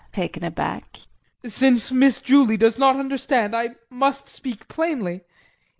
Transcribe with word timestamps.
JEAN 0.05 0.11
[Taken 0.13 0.43
aback]. 0.43 0.99
Since 1.45 1.91
Miss 1.91 2.19
Julie 2.19 2.57
does 2.57 2.79
not 2.79 2.95
understand 2.95 3.55
I 3.55 3.75
must 3.91 4.29
speak 4.29 4.67
plainly. 4.67 5.21